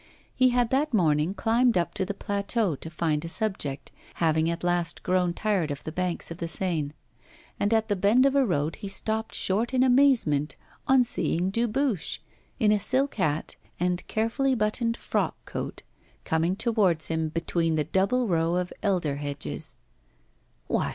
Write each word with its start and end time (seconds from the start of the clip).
He 0.33 0.49
had 0.49 0.71
that 0.71 0.95
morning 0.95 1.35
climbed 1.35 1.77
up 1.77 1.93
to 1.93 2.05
the 2.07 2.15
plateau 2.15 2.75
to 2.75 2.89
find 2.89 3.23
a 3.23 3.29
subject, 3.29 3.91
having 4.15 4.49
at 4.49 4.63
last 4.63 5.03
grown 5.03 5.31
tired 5.31 5.69
of 5.69 5.83
the 5.83 5.91
banks 5.91 6.31
of 6.31 6.37
the 6.39 6.47
Seine; 6.47 6.93
and 7.59 7.71
at 7.71 7.87
the 7.87 7.95
bend 7.95 8.25
of 8.25 8.35
a 8.35 8.43
road 8.43 8.77
he 8.77 8.87
stopped 8.87 9.35
short 9.35 9.75
in 9.75 9.83
amazement 9.83 10.55
on 10.87 11.03
seeing 11.03 11.51
Dubuche, 11.51 12.17
in 12.59 12.71
a 12.71 12.79
silk 12.79 13.13
hat, 13.13 13.57
and 13.79 14.07
carefully 14.07 14.55
buttoned 14.55 14.97
frock 14.97 15.35
coat, 15.45 15.83
coming 16.23 16.55
towards 16.55 17.09
him, 17.09 17.29
between 17.29 17.75
the 17.75 17.83
double 17.83 18.27
row 18.27 18.55
of 18.55 18.73
elder 18.81 19.17
hedges. 19.17 19.75